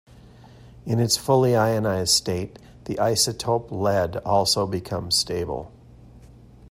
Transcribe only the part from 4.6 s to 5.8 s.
becomes stable.